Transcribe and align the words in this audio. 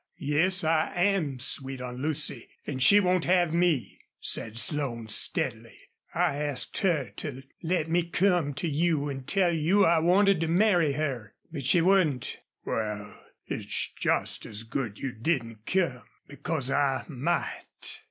"Yes, 0.17 0.63
I 0.63 0.91
AM 0.95 1.37
sweet 1.37 1.79
on 1.79 2.01
Lucy, 2.01 2.49
an' 2.65 2.79
she 2.79 2.99
won't 2.99 3.25
have 3.25 3.53
me," 3.53 3.99
said 4.19 4.57
Slone, 4.57 5.07
steadily. 5.07 5.77
"I 6.11 6.37
asked 6.37 6.79
her 6.79 7.11
to 7.17 7.43
let 7.61 7.87
me 7.87 8.01
come 8.09 8.55
to 8.55 8.67
you 8.67 9.11
an' 9.11 9.25
tell 9.25 9.53
you 9.53 9.85
I 9.85 9.99
wanted 9.99 10.41
to 10.41 10.47
marry 10.47 10.93
her. 10.93 11.35
But 11.51 11.67
she 11.67 11.81
wouldn't." 11.81 12.39
"Wal, 12.65 13.13
it's 13.45 13.89
just 13.95 14.47
as 14.47 14.63
good 14.63 14.97
you 14.97 15.11
didn't 15.11 15.67
come, 15.67 16.01
because 16.27 16.71
I 16.71 17.05
might...." 17.07 17.67